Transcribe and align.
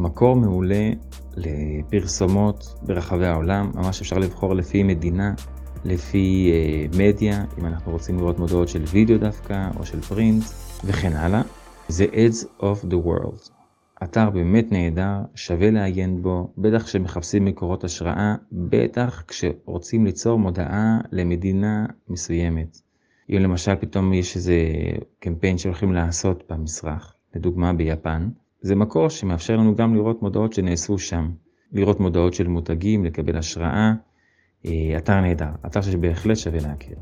מקור 0.00 0.36
מעולה 0.36 0.90
לפרסומות 1.36 2.74
ברחבי 2.82 3.26
העולם, 3.26 3.70
ממש 3.74 4.00
אפשר 4.00 4.18
לבחור 4.18 4.54
לפי 4.54 4.82
מדינה, 4.82 5.34
לפי 5.84 6.52
uh, 6.92 6.98
מדיה, 6.98 7.44
אם 7.58 7.66
אנחנו 7.66 7.92
רוצים 7.92 8.18
לראות 8.18 8.38
מודעות 8.38 8.68
של 8.68 8.82
וידאו 8.92 9.18
דווקא, 9.18 9.68
או 9.78 9.86
של 9.86 10.00
פרינט, 10.00 10.44
וכן 10.84 11.12
הלאה. 11.12 11.42
זה 11.88 12.04
Ads 12.04 12.62
of 12.62 12.84
the 12.84 13.06
World. 13.06 13.50
אתר 14.04 14.30
באמת 14.30 14.72
נהדר, 14.72 15.16
שווה 15.34 15.70
לעיין 15.70 16.22
בו, 16.22 16.52
בטח 16.58 16.84
כשמחפשים 16.84 17.44
מקורות 17.44 17.84
השראה, 17.84 18.34
בטח 18.52 19.22
כשרוצים 19.28 20.04
ליצור 20.04 20.38
מודעה 20.38 20.98
למדינה 21.12 21.86
מסוימת. 22.08 22.80
אם 23.30 23.36
למשל 23.40 23.74
פתאום 23.76 24.12
יש 24.12 24.36
איזה 24.36 24.54
קמפיין 25.18 25.58
שהולכים 25.58 25.92
לעשות 25.92 26.44
במזרח, 26.50 27.14
לדוגמה 27.34 27.72
ביפן, 27.72 28.28
זה 28.60 28.76
מקור 28.76 29.08
שמאפשר 29.08 29.56
לנו 29.56 29.76
גם 29.76 29.94
לראות 29.94 30.22
מודעות 30.22 30.52
שנעשו 30.52 30.98
שם. 30.98 31.30
לראות 31.72 32.00
מודעות 32.00 32.34
של 32.34 32.48
מותגים, 32.48 33.04
לקבל 33.04 33.36
השראה. 33.36 33.92
אה, 34.66 34.94
אתר 34.96 35.20
נהדר, 35.20 35.50
אתר 35.66 35.80
שבהחלט 35.80 36.36
שווה 36.36 36.60
להכיר. 36.60 36.96